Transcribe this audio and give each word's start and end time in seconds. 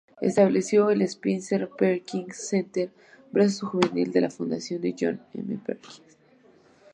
Estableció 0.19 0.89
el 0.89 1.03
Spencer 1.03 1.69
Perkins 1.77 2.35
Center, 2.49 2.89
brazo 3.31 3.67
juvenil 3.67 4.11
de 4.11 4.21
la 4.21 4.31
Fundación 4.31 4.81
John 4.99 5.21
M. 5.35 5.59
Perkins. 5.63 6.17